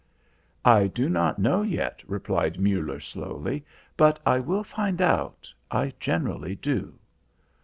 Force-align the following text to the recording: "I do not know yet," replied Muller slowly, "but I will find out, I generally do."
"I 0.65 0.87
do 0.87 1.09
not 1.09 1.37
know 1.37 1.61
yet," 1.61 2.01
replied 2.07 2.59
Muller 2.59 2.99
slowly, 2.99 3.63
"but 3.95 4.19
I 4.25 4.39
will 4.39 4.63
find 4.63 4.99
out, 4.99 5.47
I 5.69 5.93
generally 5.99 6.55
do." 6.55 6.97